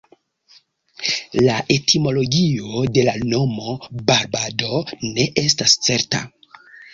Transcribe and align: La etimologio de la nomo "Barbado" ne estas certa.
La 1.47 1.57
etimologio 1.75 2.79
de 2.95 3.03
la 3.09 3.13
nomo 3.35 3.75
"Barbado" 4.09 4.81
ne 5.11 5.29
estas 5.45 5.77
certa. 5.91 6.25